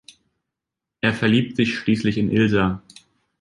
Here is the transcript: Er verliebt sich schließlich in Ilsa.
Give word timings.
Er 1.01 1.13
verliebt 1.13 1.55
sich 1.57 1.75
schließlich 1.75 2.17
in 2.17 2.31
Ilsa. 2.31 2.81